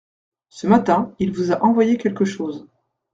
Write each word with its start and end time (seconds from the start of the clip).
Ce 0.49 0.65
matin, 0.65 1.13
il 1.19 1.31
vous 1.31 1.51
a 1.51 1.63
envoyé 1.63 1.99
quelque 1.99 2.25
chose. 2.25 2.67